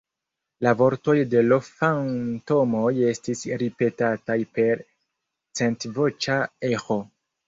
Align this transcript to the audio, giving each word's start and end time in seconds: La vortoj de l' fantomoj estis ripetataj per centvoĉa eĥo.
La 0.67 0.71
vortoj 0.77 1.13
de 1.33 1.41
l' 1.49 1.57
fantomoj 1.65 2.93
estis 3.09 3.43
ripetataj 3.63 4.37
per 4.55 4.81
centvoĉa 5.61 6.39
eĥo. 6.71 6.99